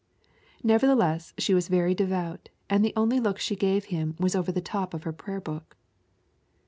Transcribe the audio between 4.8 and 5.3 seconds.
of her